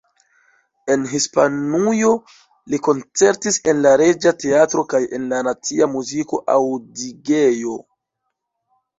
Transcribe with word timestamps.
En 0.93 1.01
Hispanujo 1.09 2.07
li 2.73 2.79
koncertis 2.87 3.59
en 3.73 3.83
la 3.85 3.91
Reĝa 4.01 4.33
Teatro 4.43 4.85
kaj 4.93 5.01
en 5.19 5.27
la 5.35 5.41
Nacia 5.49 5.89
Muziko-Aŭdigejo. 5.97 7.77